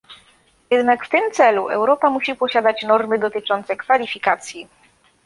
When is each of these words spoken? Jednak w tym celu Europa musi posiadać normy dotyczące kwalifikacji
Jednak 0.71 1.05
w 1.05 1.09
tym 1.09 1.31
celu 1.31 1.67
Europa 1.67 2.09
musi 2.09 2.35
posiadać 2.35 2.83
normy 2.83 3.19
dotyczące 3.19 3.75
kwalifikacji 3.75 4.67